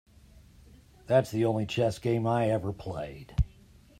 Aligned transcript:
That's 1.05 1.29
the 1.29 1.45
only 1.45 1.67
chess 1.67 1.99
game 1.99 2.25
I 2.25 2.49
ever 2.49 2.73
played. 2.73 3.35